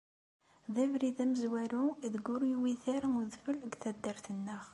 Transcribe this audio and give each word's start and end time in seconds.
D 0.73 0.75
abrid 0.83 1.17
amezwaru 1.23 1.83
ideg 2.05 2.25
ur 2.33 2.41
yuwit 2.51 2.83
ara 2.95 3.07
udfel 3.19 3.55
deg 3.63 3.73
taddart-nneɣ. 3.81 4.63